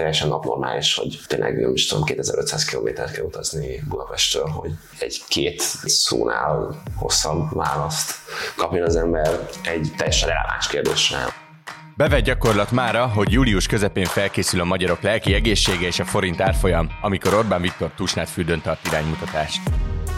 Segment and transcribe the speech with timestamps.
[0.00, 6.82] teljesen abnormális, hogy tényleg nem is tudom, 2500 kilométert kell utazni Budapestről, hogy egy-két szónál
[6.96, 8.14] hosszabb választ
[8.56, 11.18] kapjon az ember egy teljesen releváns kérdésre.
[11.96, 16.90] Bevett gyakorlat mára, hogy július közepén felkészül a magyarok lelki egészsége és a forint árfolyam,
[17.02, 19.60] amikor Orbán Viktor Tusnát fürdön tart iránymutatást.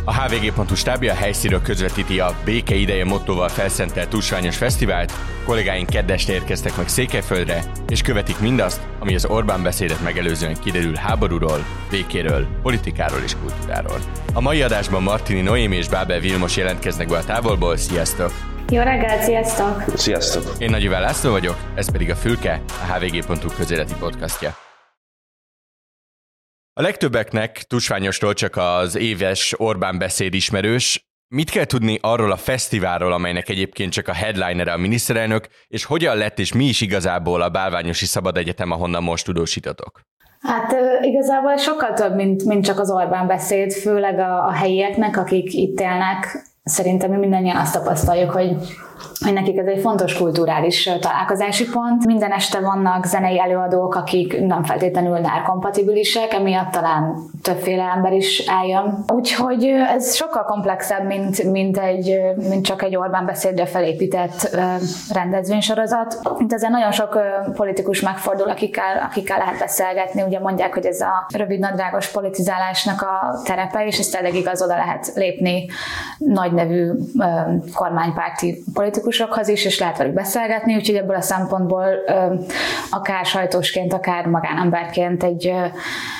[0.05, 5.13] A hvg.hu stábja helyszínről közvetíti a Béke ideje mottoval felszentelt Tusványos Fesztivált,
[5.45, 11.65] kollégáink keddeste érkeztek meg Székelyföldre, és követik mindazt, ami az Orbán beszédet megelőzően kiderül háborúról,
[11.91, 13.99] békéről, politikáról és kultúráról.
[14.35, 18.33] A mai adásban Martini Noémi és Bábel Vilmos jelentkeznek be a távolból, sziasztok!
[18.71, 19.85] Jó reggelt, sziasztok!
[19.95, 20.45] Sziasztok!
[20.59, 24.72] Én Nagy László vagyok, ez pedig a Fülke, a hvg.hu közéleti podcastja.
[26.75, 31.07] A legtöbbeknek tusványostól csak az éves Orbán beszéd ismerős.
[31.29, 36.17] Mit kell tudni arról a fesztiválról, amelynek egyébként csak a headliner a miniszterelnök, és hogyan
[36.17, 40.01] lett és mi is igazából a Bálványosi Szabad Egyetem, ahonnan most tudósítotok?
[40.41, 45.53] Hát igazából sokkal több, mint, mint csak az Orbán beszéd, főleg a, a helyieknek, akik
[45.53, 46.52] itt élnek.
[46.65, 48.57] Szerintem mi mindannyian azt tapasztaljuk, hogy
[49.25, 52.07] hogy nekik ez egy fontos kulturális találkozási pont.
[52.07, 59.05] Minden este vannak zenei előadók, akik nem feltétlenül nárkompatibilisek, emiatt talán többféle ember is eljön.
[59.13, 64.57] Úgyhogy ez sokkal komplexebb, mint, mint, egy, mint csak egy Orbán beszédre felépített
[65.13, 66.21] rendezvénysorozat.
[66.39, 67.19] Mint ezen nagyon sok
[67.57, 70.23] politikus megfordul, akikkel, akikkel lehet beszélgetni.
[70.23, 74.77] Ugye mondják, hogy ez a rövid nadrágos politizálásnak a terepe, és ezt elég igaz oda
[74.77, 75.67] lehet lépni
[76.19, 76.91] nagy nevű
[77.75, 81.87] kormánypárti politikusokhoz is, és lehet velük beszélgetni, úgyhogy ebből a szempontból
[82.91, 85.53] akár sajtósként, akár magánemberként egy,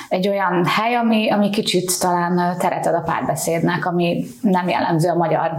[0.09, 5.15] egy olyan hely, ami, ami kicsit talán teret ad a párbeszédnek, ami nem jellemző a
[5.15, 5.51] magyar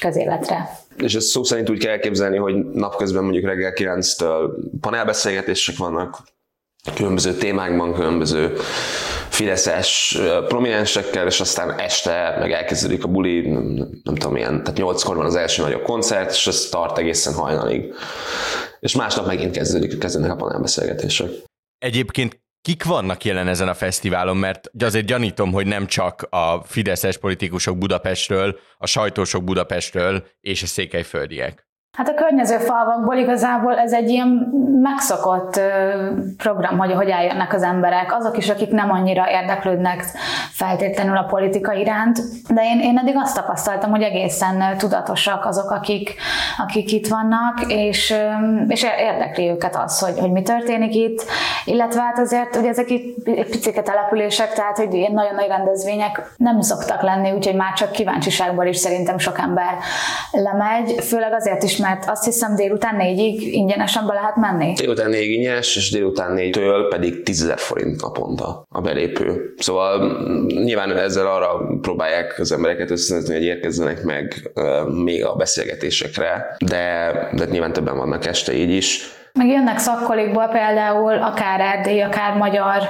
[0.00, 0.70] közéletre.
[0.96, 6.22] És ezt szó szerint úgy kell elképzelni, hogy napközben mondjuk reggel 9-től panelbeszélgetések vannak,
[6.94, 8.56] különböző témákban, különböző
[9.28, 10.18] fideszes
[10.48, 13.62] prominensekkel, és aztán este meg elkezdődik a buli, nem,
[14.02, 17.94] nem tudom milyen, tehát nyolckor van az első nagyobb koncert, és ez tart egészen hajnalig.
[18.80, 21.30] És másnap megint kezdődik, kezdődnek a panelbeszélgetések.
[21.78, 27.18] Egyébként kik vannak jelen ezen a fesztiválon, mert azért gyanítom, hogy nem csak a fideszes
[27.18, 31.68] politikusok Budapestről, a sajtósok Budapestről és a székelyföldiek.
[31.94, 34.28] Hát a környező falvakból igazából ez egy ilyen
[34.82, 35.60] megszokott
[36.36, 40.04] program, hogy hogy eljönnek az emberek, azok is, akik nem annyira érdeklődnek
[40.50, 42.18] feltétlenül a politika iránt,
[42.48, 46.14] de én, én eddig azt tapasztaltam, hogy egészen tudatosak azok, akik,
[46.58, 48.14] akik itt vannak, és,
[48.68, 51.24] és érdekli őket az, hogy, hogy mi történik itt,
[51.64, 56.60] illetve hát azért, hogy ezek itt picike települések, tehát hogy ilyen nagyon nagy rendezvények nem
[56.60, 59.74] szoktak lenni, úgyhogy már csak kíváncsiságból is szerintem sok ember
[60.30, 64.72] lemegy, főleg azért is, mert azt hiszem délután négyig ingyenesen be lehet menni.
[64.72, 69.54] Délután négy ingyenes, és délután négytől pedig 10 forint naponta a belépő.
[69.58, 71.48] Szóval nyilván ezzel arra
[71.80, 74.50] próbálják az embereket összezni, hogy érkezzenek meg
[75.04, 79.00] még a beszélgetésekre, de, de nyilván többen vannak este így is.
[79.32, 82.82] Meg jönnek szakkolikból például, akár erdély, akár magyar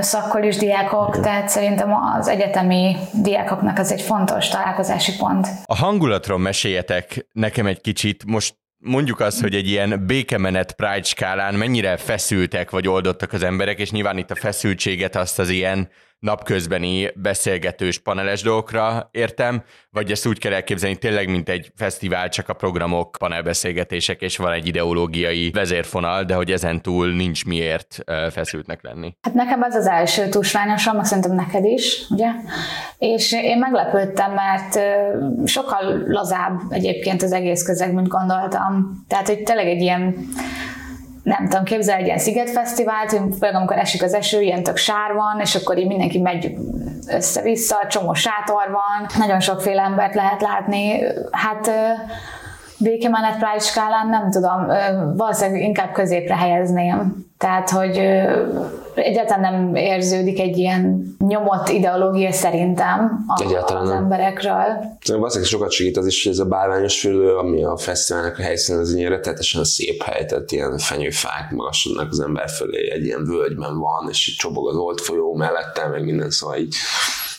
[0.00, 5.46] szakkolis diákok, tehát szerintem az egyetemi diákoknak ez egy fontos találkozási pont.
[5.64, 11.54] A hangulatról meséljetek nekem egy kicsit, most mondjuk azt, hogy egy ilyen békemenet Pride skálán
[11.54, 15.88] mennyire feszültek vagy oldottak az emberek, és nyilván itt a feszültséget azt az ilyen
[16.18, 22.48] napközbeni beszélgetős paneles dolgokra értem, vagy ezt úgy kell elképzelni tényleg, mint egy fesztivál, csak
[22.48, 27.98] a programok, panelbeszélgetések, és van egy ideológiai vezérfonal, de hogy ezen túl nincs miért
[28.30, 29.16] feszültnek lenni.
[29.22, 32.28] Hát nekem ez az első tusványosom, szerintem neked is, ugye?
[32.98, 34.78] És én meglepődtem, mert
[35.48, 39.04] sokkal lazább egyébként az egész közeg, mint gondoltam.
[39.08, 40.16] Tehát, hogy tényleg egy ilyen
[41.26, 45.40] nem tudom, képzel egy ilyen szigetfesztivált, például amikor esik az eső, ilyen tök sár van,
[45.40, 46.54] és akkor így mindenki megy
[47.08, 51.02] össze-vissza, csomó sátor van, nagyon sokféle embert lehet látni.
[51.30, 51.70] Hát
[52.78, 54.66] békemenet Pride skálán nem tudom,
[55.16, 57.25] valószínűleg inkább középre helyezném.
[57.38, 57.96] Tehát, hogy
[58.94, 63.98] egyáltalán nem érződik egy ilyen nyomott ideológia szerintem egyáltalán az nem.
[63.98, 64.64] emberekről.
[65.06, 68.80] Valószínűleg sokat segít az is, hogy ez a bálványos fülő, ami a fesztiválnak a helyszínen
[68.80, 73.78] az ilyen rettetesen szép hely, tehát ilyen fenyőfák magasodnak az ember fölé, egy ilyen völgyben
[73.78, 76.74] van, és csobog az old folyó mellettem, meg minden, szóval így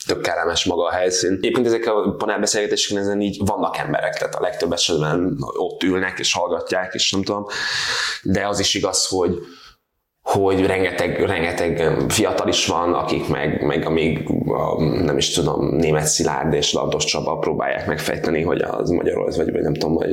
[0.06, 1.32] tök kellemes maga a helyszín.
[1.32, 6.34] Egyébként ezek a panelbeszélgetéseken ezen így vannak emberek, tehát a legtöbb esetben ott ülnek és
[6.34, 7.46] hallgatják, és nem tudom,
[8.24, 9.40] de az is igaz, hogy
[10.28, 14.30] hogy rengeteg, rengeteg fiatal is van, akik meg, meg amíg
[15.04, 19.74] nem is tudom, német Szilárd és Lantos Csaba próbálják megfejteni, hogy az Magyarország, vagy nem
[19.74, 20.10] tudom, hogy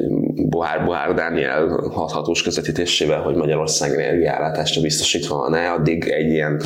[0.49, 6.63] Bohár, Bohár Dániel hathatós közvetítésével, hogy Magyarország energiállátásra biztosítva van-e, addig egy ilyen,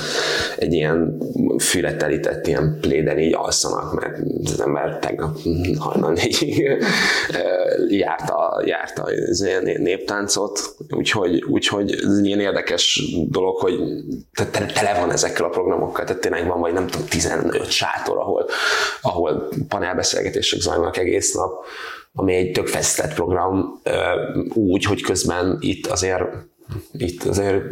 [0.56, 1.18] egy ilyen
[1.58, 5.36] fületelített ilyen pléden így alszanak, mert az ember tegnap
[5.78, 6.78] hajnal négyig
[7.88, 10.60] járta, járta az ilyen néptáncot,
[10.90, 13.80] úgyhogy, úgyhogy ez ilyen érdekes dolog, hogy
[14.52, 18.48] tele van ezekkel a programokkal, tehát tényleg van vagy nem tudom 15 sátor, ahol,
[19.02, 21.64] ahol panelbeszélgetések zajlanak egész nap,
[22.12, 23.80] ami egy tök fesztett program,
[24.54, 26.22] úgy, hogy közben itt azért
[26.92, 27.62] itt azért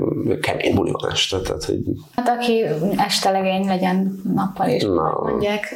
[0.40, 1.40] kemény buli van este.
[1.40, 1.78] Tehát, hogy...
[2.14, 2.64] Hát aki
[2.96, 5.18] este legény legyen nappal is, Na.
[5.22, 5.64] mondják.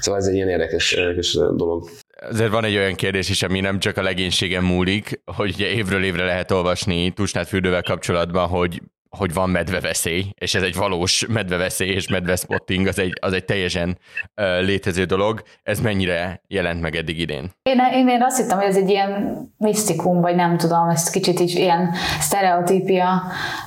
[0.00, 1.88] szóval ez egy ilyen érdekes, érdekes dolog.
[2.28, 6.04] Azért van egy olyan kérdés is, ami nem csak a legénységen múlik, hogy ugye évről
[6.04, 8.82] évre lehet olvasni Tusnát fürdővel kapcsolatban, hogy
[9.16, 13.98] hogy van medveveszély, és ez egy valós medveveszély és medvespotting, az egy, az egy teljesen
[14.36, 15.42] uh, létező dolog.
[15.62, 17.50] Ez mennyire jelent meg eddig idén?
[17.62, 21.40] Én, én, én azt hittem, hogy ez egy ilyen misztikum, vagy nem tudom, ez kicsit
[21.40, 23.22] is ilyen sztereotípia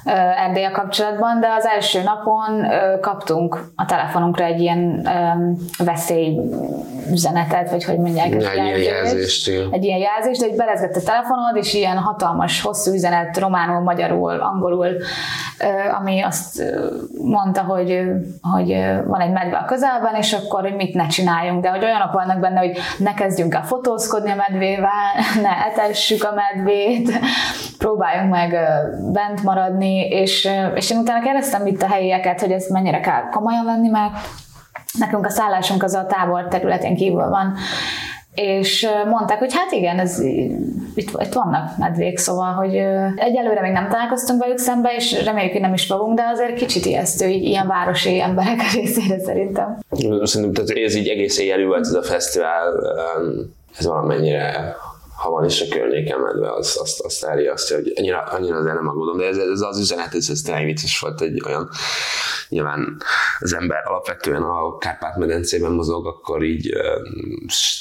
[0.06, 6.40] uh, Erdélye kapcsolatban, de az első napon uh, kaptunk a telefonunkra egy ilyen um, veszély
[7.12, 9.48] üzenetet, vagy hogy mondják, egy ilyen jelzést.
[9.72, 14.40] Egy ilyen jelzést, de egy belezgett a telefonod, és ilyen hatalmas, hosszú üzenet románul, magyarul,
[14.40, 14.88] angolul
[15.98, 16.64] ami azt
[17.24, 18.02] mondta, hogy,
[18.42, 18.68] hogy
[19.06, 22.40] van egy medve a közelben, és akkor, hogy mit ne csináljunk, de hogy olyanok vannak
[22.40, 25.12] benne, hogy ne kezdjünk el fotózkodni a medvével,
[25.42, 27.12] ne etessük a medvét,
[27.78, 28.58] próbáljunk meg
[29.12, 33.66] bent maradni, és, és én utána kérdeztem itt a helyieket, hogy ezt mennyire kell komolyan
[33.66, 34.14] venni, mert
[35.00, 37.54] nekünk a szállásunk az a tábor területén kívül van,
[38.36, 40.20] és mondták, hogy hát igen, ez,
[40.96, 42.76] itt, itt vannak medvék, szóval, hogy
[43.16, 46.86] egyelőre még nem találkoztunk velük szembe, és reméljük, hogy nem is fogunk, de azért kicsit
[46.86, 49.80] ijesztő, így ilyen városi emberek részére szerintem.
[50.24, 52.74] Szerintem tehát ez így egész éjjel volt ez a fesztivál,
[53.78, 54.76] ez valamennyire
[55.26, 58.88] ha van is a környéken medve, az, azt, azt elriasztja, hogy annyira, annyira azért nem
[58.88, 61.70] aggódom, de ez, ez az üzenet, ez, ez tényleg vicces volt egy olyan,
[62.50, 62.98] nyilván
[63.40, 66.74] az ember alapvetően a Kárpát-medencében mozog, akkor így,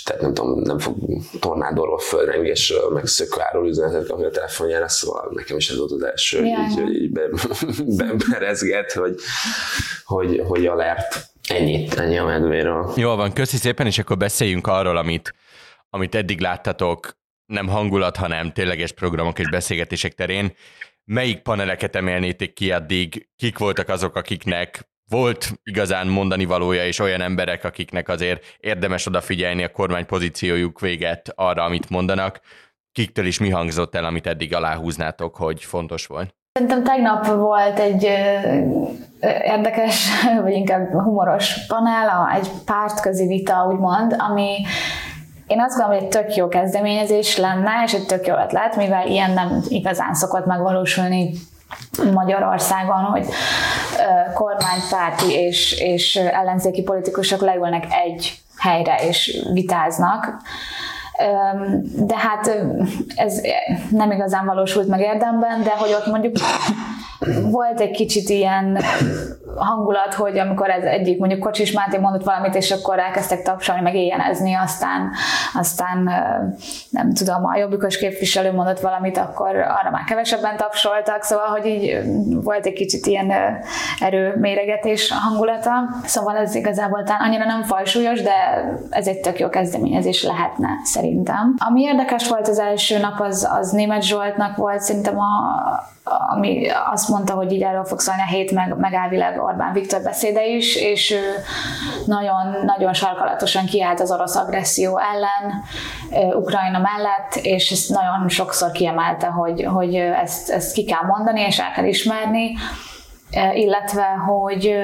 [0.05, 0.97] tehát nem tudom, nem fog
[1.41, 2.01] tornádorba
[2.43, 6.71] és meg szökváról üzenetet kapni a telefonjára, szóval nekem is ez volt az első, yeah.
[6.71, 7.29] így, hogy így be,
[7.99, 9.15] be, berezget, hogy,
[10.05, 11.33] hogy, hogy alert.
[11.49, 12.93] Ennyit, ennyi a medvéről.
[12.97, 15.35] Jól van, köszi szépen, és akkor beszéljünk arról, amit,
[15.91, 20.53] amit eddig láttatok nem hangulat, hanem tényleges programok és beszélgetések terén.
[21.05, 23.29] Melyik paneleket emelnétek ki addig?
[23.37, 29.65] Kik voltak azok, akiknek volt igazán mondani valója, és olyan emberek, akiknek azért érdemes odafigyelni
[29.65, 32.41] a kormány pozíciójuk véget arra, amit mondanak.
[32.93, 36.35] Kiktől is mi hangzott el, amit eddig aláhúznátok, hogy fontos volt?
[36.53, 38.03] Szerintem tegnap volt egy
[39.45, 40.09] érdekes,
[40.43, 44.57] vagy inkább humoros panel, egy pártközi vita, úgymond, ami
[45.47, 49.07] én azt gondolom, hogy egy tök jó kezdeményezés lenne, és egy tök jó ötlet, mivel
[49.07, 51.33] ilyen nem igazán szokott megvalósulni
[52.13, 53.27] Magyarországon, hogy
[54.35, 60.37] kormánypárti és, és ellenzéki politikusok leülnek egy helyre és vitáznak.
[61.97, 62.65] De hát
[63.15, 63.41] ez
[63.91, 66.37] nem igazán valósult meg érdemben, de hogy ott mondjuk
[67.43, 68.79] volt egy kicsit ilyen
[69.57, 73.95] hangulat, hogy amikor ez egyik mondjuk Kocsis Máté mondott valamit, és akkor elkezdtek tapsolni, meg
[73.95, 75.11] éjjenezni, aztán,
[75.55, 76.11] aztán
[76.91, 82.01] nem tudom, a jobbikos képviselő mondott valamit, akkor arra már kevesebben tapsoltak, szóval, hogy így
[82.43, 83.33] volt egy kicsit ilyen
[84.01, 85.73] erőméregetés hangulata.
[86.05, 88.35] Szóval ez igazából talán annyira nem fajsúlyos, de
[88.91, 91.55] ez egy tök jó kezdeményezés lehetne szerintem.
[91.69, 95.25] Ami érdekes volt az első nap, az, az Német Zsoltnak volt szerintem a,
[96.35, 100.03] ami azt mondta, hogy így erről fog szólni a hét, meg, meg elvileg Orbán Viktor
[100.03, 101.15] beszéde is, és
[102.07, 105.63] nagyon, nagyon sarkalatosan kiállt az orosz agresszió ellen,
[106.35, 111.59] Ukrajna mellett, és ezt nagyon sokszor kiemelte, hogy, hogy ezt, ezt ki kell mondani, és
[111.59, 112.53] el kell ismerni,
[113.55, 114.75] illetve, hogy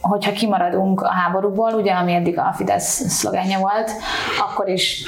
[0.00, 3.90] hogyha kimaradunk a háborúból, ugye ami eddig a Fidesz szlogenje volt,
[4.38, 5.04] akkor is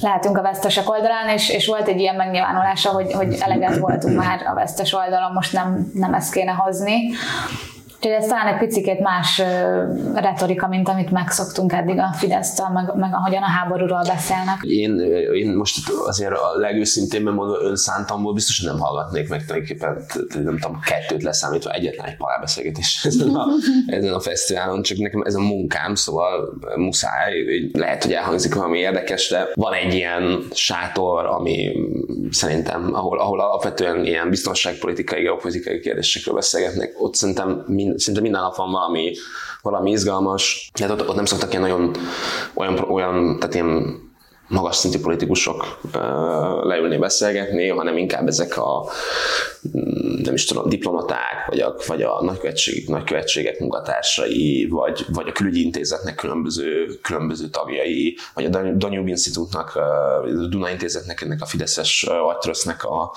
[0.00, 4.46] lehetünk a vesztesek oldalán, és, és volt egy ilyen megnyilvánulása, hogy, hogy eleget voltunk már
[4.46, 7.10] a vesztes oldalon, most nem, nem ezt kéne hozni.
[7.98, 9.42] Úgyhogy ez talán egy picit más
[10.14, 14.58] retorika, mint amit megszoktunk eddig a fidesz meg, meg ahogyan a háborúról beszélnek.
[14.62, 15.00] Én,
[15.34, 20.04] én most azért a legőszintébben mondom, önszántamból biztos, hogy nem hallgatnék meg tulajdonképpen,
[20.44, 23.46] nem tudom, kettőt leszámítva egyetlen egy palábeszélgetés ezen a,
[23.86, 27.32] ezen a fesztiválon, csak nekem ez a munkám, szóval muszáj,
[27.72, 31.72] lehet, hogy elhangzik valami érdekes, de van egy ilyen sátor, ami
[32.30, 38.56] szerintem, ahol, ahol alapvetően ilyen biztonságpolitikai, geopolitikai kérdésekről beszélgetnek, ott szerintem mind, szinte minden nap
[38.56, 39.12] van valami,
[39.62, 40.70] valami izgalmas.
[40.80, 41.90] Hát ott, ott nem szoktak ilyen nagyon
[42.54, 44.00] olyan, olyan tehát ilyen
[44.48, 45.78] magas szintű politikusok
[46.62, 48.90] leülni beszélgetni, hanem inkább ezek a
[50.22, 55.62] nem is tudom, diplomaták, vagy a, vagy a nagykövetség, nagykövetségek munkatársai, vagy, vagy a külügyi
[55.62, 62.84] intézetnek különböző, különböző tagjai, vagy a Danube Institute-nak, a Duna Intézetnek, ennek a Fideszes agytrösznek
[62.84, 63.12] a,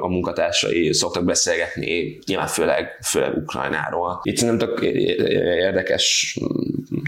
[0.00, 4.20] a munkatársai szoktak beszélgetni, nyilván főleg, főleg Ukrajnáról.
[4.22, 6.38] Itt nem tök érdekes,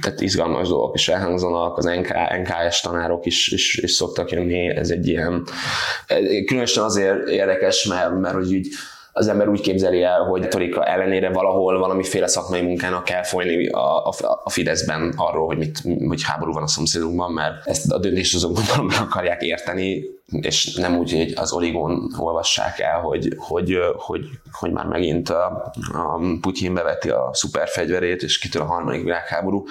[0.06, 2.08] tehát izgalmas dolgok is elhangzanak, az NK,
[2.42, 5.42] NKS tanárok is, is, is szoktak jönni, ez egy ilyen,
[6.46, 8.66] különösen azért érdekes, mert, mert hogy úgy
[9.18, 14.06] az ember úgy képzeli el, hogy retorika ellenére valahol valamiféle szakmai munkának kell folyni a,
[14.06, 18.34] a, a Fideszben arról, hogy, mit, hogy háború van a szomszédunkban, mert ezt a döntést
[18.34, 20.04] azok gondolom meg akarják érteni,
[20.40, 25.72] és nem úgy, hogy az Oligón olvassák el, hogy, hogy, hogy, hogy már megint a,
[25.92, 29.64] a Putyin beveti a szuperfegyverét, és kitől a harmadik világháború.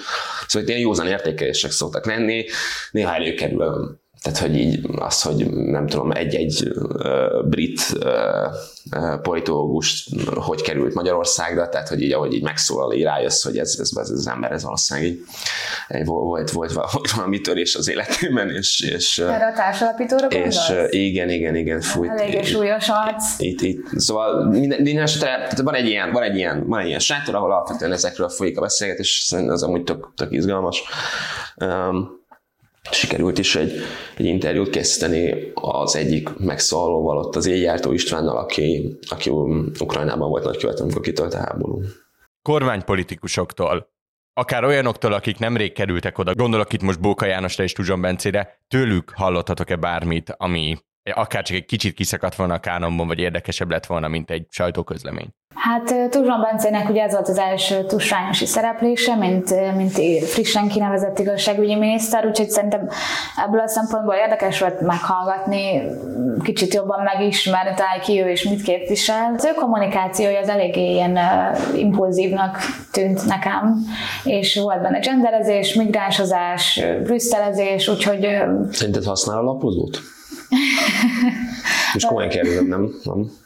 [0.48, 2.46] Szóval ilyen józan értékelések szoktak lenni,
[2.92, 10.62] néha előkerül tehát, hogy így az, hogy nem tudom, egy-egy uh, brit uh, politológus hogy
[10.62, 14.28] került Magyarországra, tehát, hogy így, ahogy így megszólal, így rájössz, hogy ez, ez, ez az
[14.28, 15.20] ember, ez valószínűleg így,
[15.88, 18.82] egy, volt, volt, volt valami törés az életében, és...
[18.82, 22.12] és Erre a társalapítóra És uh, igen, igen, igen, fújt.
[22.12, 23.40] Elég súlyos arc.
[23.40, 27.00] Itt, itt, szóval minden, minden esetre, van egy ilyen, van egy ilyen, van egy ilyen
[27.00, 30.84] sátor, ahol alapvetően ezekről folyik a beszélgetés, és az amúgy tök, tök izgalmas.
[31.56, 32.24] Um,
[32.92, 33.72] sikerült is egy,
[34.18, 39.30] egy interjút készíteni az egyik megszólalóval, ott az Éjjártó Istvánnal, aki, aki
[39.80, 41.82] Ukrajnában volt nagykövet, amikor kitölt a háború.
[42.42, 43.94] Kormánypolitikusoktól,
[44.34, 49.12] akár olyanoktól, akik nemrég kerültek oda, gondolok itt most Bóka Jánosra és Tuzson Bencére, tőlük
[49.16, 50.78] hallottatok-e bármit, ami
[51.14, 55.34] akár csak egy kicsit kiszakadt volna a kánonban, vagy érdekesebb lett volna, mint egy sajtóközlemény?
[55.56, 59.94] Hát Tuzson Bencének ugye ez volt az első tusványosi szereplése, mint, mint
[60.26, 62.90] frissen kinevezett igazságügyi miniszter, úgyhogy szerintem
[63.46, 65.82] ebből a szempontból érdekes volt meghallgatni,
[66.44, 69.34] kicsit jobban megismerni, talán ki ő és mit képvisel.
[69.38, 71.20] Az ő kommunikációja az eléggé ilyen
[71.76, 72.58] impulzívnak
[72.92, 73.78] tűnt nekem,
[74.24, 78.28] és volt benne genderezés, migránsozás, brüsszelezés, úgyhogy...
[78.72, 80.00] Szerinted használ a lapozót?
[81.94, 82.90] Most komolyan kérdezem, nem?
[83.04, 83.44] nem?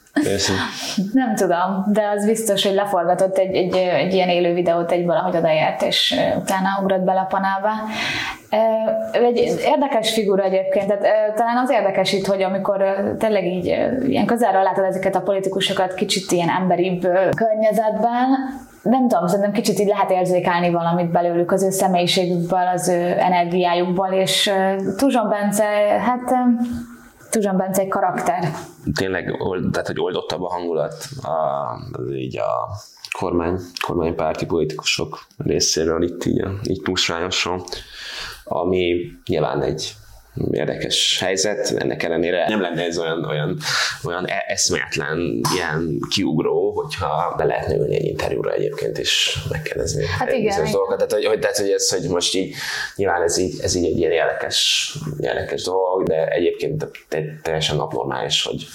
[1.13, 5.35] Nem tudom, de az biztos, hogy leforgatott egy, egy, egy ilyen élő videót, egy valahogy
[5.35, 7.69] odaért, és utána ugrott bele a panába.
[9.11, 12.83] Egy érdekes figura egyébként, tehát talán az érdekes itt, hogy amikor
[13.17, 13.65] tényleg így
[14.07, 17.01] ilyen közelről látod ezeket a politikusokat kicsit ilyen emberibb
[17.35, 18.27] környezetben,
[18.81, 24.07] nem tudom, szerintem kicsit így lehet érzékelni valamit belőlük, az ő személyiségükből, az ő energiájukból,
[24.07, 24.51] és
[24.97, 25.63] Tuzson Bence,
[25.99, 26.33] hát
[27.29, 28.53] Tuzsan Bence egy karakter.
[28.95, 29.38] Tényleg,
[29.71, 32.67] tehát hogy oldottabb a hangulat, a, így a
[33.19, 37.63] kormány, kormánypárti politikusok részéről itt így, így túlsányosan,
[38.43, 39.93] ami nyilván egy
[40.51, 43.58] érdekes helyzet, ennek ellenére nem lenne ez olyan, olyan,
[44.03, 50.31] olyan e- eszméletlen ilyen kiugró, hogyha be lehetne ülni egy interjúra egyébként is megkérdezni hát
[50.31, 51.08] igen, bizonyos dolgokat.
[51.08, 52.55] Tehát hogy, tehát, hogy ez, hogy most így,
[52.96, 56.88] nyilván ez így, ez így egy ilyen érdekes, érdekes dolog, de egyébként
[57.41, 58.65] teljesen napnormális, hogy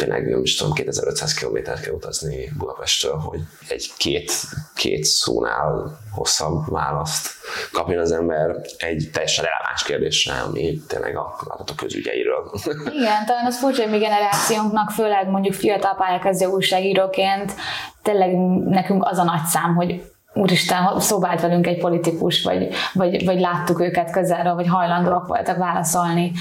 [0.00, 4.32] tényleg, nem is tudom, 2500 kilométert kell utazni Budapestről, hogy egy két,
[4.74, 7.28] két szónál hosszabb választ
[7.72, 12.50] kapjon az ember egy teljesen releváns kérdésre, ami tényleg a adatok közügyeiről.
[13.00, 17.54] Igen, talán az furcsa, hogy mi generációnknak, főleg mondjuk fiatal pályakezdő újságíróként,
[18.02, 20.02] tényleg nekünk az a nagy szám, hogy
[20.34, 26.32] úristen, szobált velünk egy politikus, vagy, vagy, vagy láttuk őket közelről, vagy hajlandóak voltak válaszolni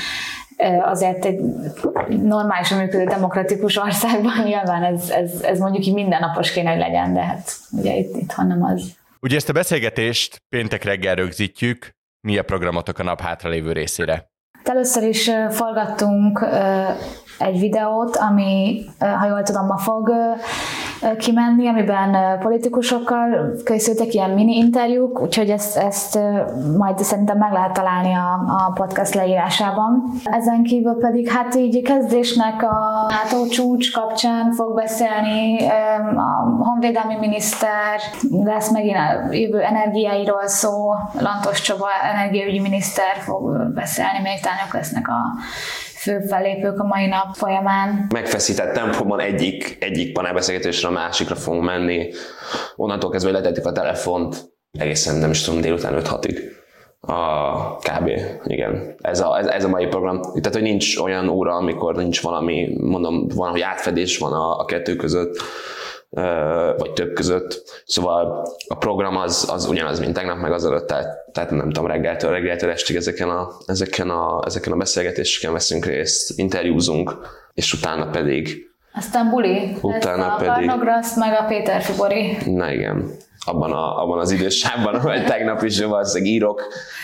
[0.82, 1.40] azért egy
[2.08, 7.22] normálisan működő demokratikus országban nyilván ez, ez, ez mondjuk így mindennapos kéne, hogy legyen, de
[7.22, 8.98] hát ugye itt, itthon nem az.
[9.22, 11.90] Ugye ezt a beszélgetést péntek reggel rögzítjük,
[12.28, 14.30] mi a programotok a nap hátralévő részére?
[14.64, 16.46] Először is forgattunk
[17.40, 20.12] egy videót, ami, ha jól tudom, ma fog
[21.18, 26.20] kimenni, amiben politikusokkal készültek ilyen mini interjúk, úgyhogy ezt, ezt
[26.78, 30.04] majd szerintem meg lehet találni a, a podcast leírásában.
[30.24, 35.68] Ezen kívül pedig hát így kezdésnek a NATO csúcs kapcsán fog beszélni
[36.16, 38.00] a honvédelmi miniszter,
[38.44, 44.40] lesz megint a jövő energiáiról szó, Lantos Csaba energiaügyi miniszter fog beszélni, még
[44.72, 45.40] lesznek a
[46.00, 48.08] fő fellépők a mai nap folyamán.
[48.14, 52.10] Megfeszített tempóban egyik, egyik panelbeszélgetésre a másikra fogunk menni.
[52.76, 56.38] Onnantól kezdve letettük a telefont, egészen nem is tudom, délután 5-6-ig.
[57.02, 58.10] A kb.
[58.44, 58.96] Igen.
[58.98, 60.22] Ez a, ez, ez a mai program.
[60.22, 64.66] Tehát, hogy nincs olyan óra, amikor nincs valami, mondom, van, hogy átfedés van a, a
[64.66, 65.38] kettő között
[66.78, 67.64] vagy több között.
[67.86, 72.32] Szóval a program az, az ugyanaz, mint tegnap, meg azelőtt, tehát, tehát nem tudom, reggeltől,
[72.32, 77.18] reggeltől estig ezeken a, ezeken, a, ezeken a beszélgetéseken veszünk részt, interjúzunk,
[77.54, 80.68] és utána pedig aztán buli, utána lesz a pedig...
[80.68, 82.38] Barnograszt, meg a Péter Fibori.
[82.46, 83.12] Na igen,
[83.46, 86.62] abban, a, abban az idősávban, ahol tegnap is valószínűleg írok,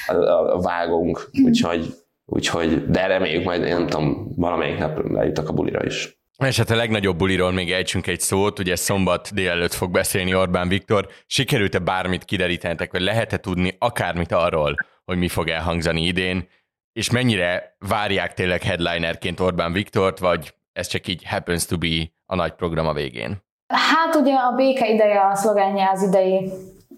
[0.07, 1.93] a, a, a vágunk, úgyhogy,
[2.25, 6.19] úgyhogy, de reméljük majd, én nem tudom, valamelyik nap lejutok a bulira is.
[6.37, 10.67] És hát a legnagyobb buliról még ejtsünk egy szót, ugye szombat délelőtt fog beszélni Orbán
[10.67, 11.07] Viktor.
[11.25, 14.75] Sikerült-e bármit kiderítenetek, vagy lehet-e tudni akármit arról,
[15.05, 16.47] hogy mi fog elhangzani idén,
[16.93, 22.35] és mennyire várják tényleg headlinerként Orbán Viktort, vagy ez csak így happens to be a
[22.35, 23.43] nagy program a végén?
[23.73, 26.51] Hát ugye a béke ideje a szlogenje az idei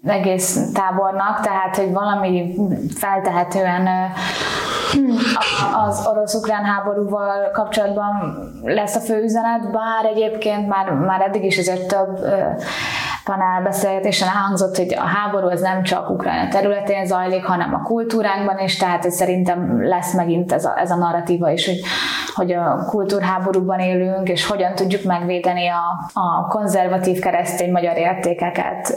[0.06, 2.54] egész tábornak, tehát hogy valami
[2.94, 3.88] feltehetően
[5.86, 11.88] az orosz-ukrán háborúval kapcsolatban lesz a fő üzenet, bár egyébként már, már eddig is azért
[11.88, 12.18] több
[13.28, 18.76] panelbeszélgetésen elhangzott, hogy a háború az nem csak Ukrajna területén zajlik, hanem a kultúránkban is,
[18.76, 21.80] tehát hogy szerintem lesz megint ez a, ez a narratíva is, hogy,
[22.34, 28.92] hogy a kultúrháborúban élünk, és hogyan tudjuk megvédeni a, a konzervatív keresztény magyar értékeket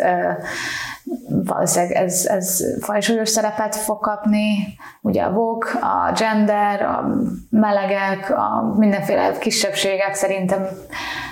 [1.28, 7.08] valószínűleg ez, ez fajsúlyos szerepet fog kapni, ugye a vok, a gender, a
[7.50, 10.68] melegek, a mindenféle kisebbségek szerintem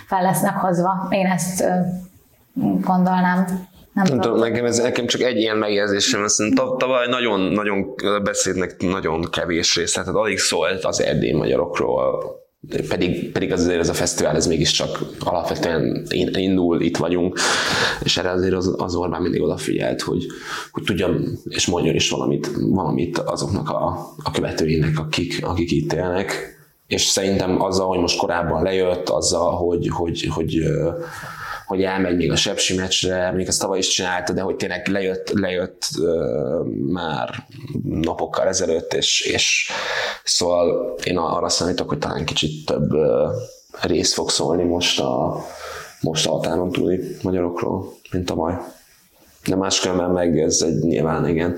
[0.08, 1.08] fel lesznek hozva.
[1.10, 1.64] Én ezt
[2.96, 3.46] gondolnám.
[3.94, 6.42] Nem, nem tudom, nekem, ez, nekem csak egy ilyen megjegyzésem, azt
[6.78, 12.24] tavaly nagyon, nagyon beszédnek nagyon kevés rész, tehát alig szólt az erdély magyarokról,
[12.88, 17.40] pedig, pedig azért ez a fesztivál, ez mégiscsak alapvetően indul, itt vagyunk,
[18.04, 20.26] és erre azért az, az Orbán mindig odafigyelt, hogy,
[20.72, 26.58] hogy tudjam, és mondjon is valamit, valamit azoknak a, a követőinek, akik, akik itt élnek,
[26.88, 30.64] és szerintem azzal, hogy most korábban lejött, azzal, hogy, hogy, hogy, hogy
[31.70, 35.30] hogy elmegy még a Sepsi meccsre, még ezt tavaly is csinálta, de hogy tényleg lejött,
[35.30, 35.88] lejött
[36.88, 37.46] már
[37.84, 39.72] napokkal ezelőtt, és, és
[40.24, 42.90] szóval én arra számítok, hogy talán kicsit több
[43.82, 45.46] rész fog szólni most a,
[46.02, 48.54] most a határon túli magyarokról, mint tavaly
[49.48, 51.56] de máskülönben meg ez egy nyilván igen.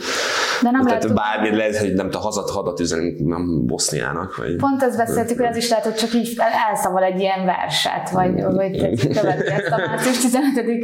[0.61, 4.35] De nem Tehát lehet, bármi lehet, hogy nem tudom, hazat hadat üzenünk nem Boszniának.
[4.35, 4.55] Vagy...
[4.55, 6.37] Pont ezt beszéltük, hogy az is lehet, hogy csak így
[6.69, 8.77] elszaval egy ilyen verset, vagy, vagy
[9.19, 10.79] követi ezt a március 15-i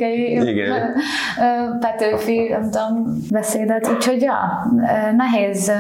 [1.80, 3.88] Petőfi, nem tudom, beszédet.
[3.88, 4.72] Úgyhogy ja,
[5.18, 5.72] nehéz,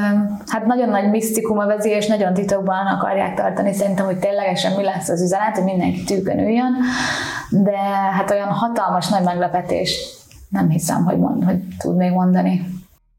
[0.48, 4.84] hát nagyon nagy misztikum a vezi, és nagyon titokban akarják tartani szerintem, hogy ténylegesen mi
[4.84, 6.76] lesz az üzenet, hogy mindenki tűkön üljön,
[7.50, 7.78] de
[8.18, 10.16] hát olyan hatalmas nagy meglepetés
[10.50, 12.66] nem hiszem, hogy, mond, hogy tud még mondani.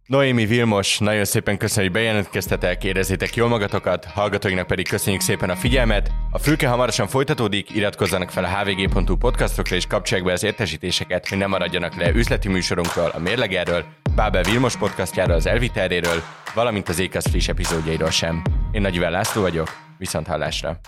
[0.09, 5.57] Noémi Vilmos, nagyon szépen köszönjük, hogy bejelentkeztetek, érezzétek jól magatokat, hallgatóinknak pedig köszönjük szépen a
[5.57, 6.11] figyelmet.
[6.31, 11.39] A fülke hamarosan folytatódik, iratkozzanak fel a hvg.hu podcastokra és kapcsolják be az értesítéseket, hogy
[11.39, 16.23] ne maradjanak le üzleti műsorunkról, a Mérlegerről, Bábel Vilmos podcastjáról, az Elviteréről,
[16.55, 18.43] valamint az Ékasz friss epizódjairól sem.
[18.73, 20.81] Én Nagy László vagyok, viszont hallásra.